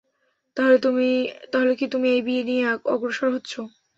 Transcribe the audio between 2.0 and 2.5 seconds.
এই বিয়ে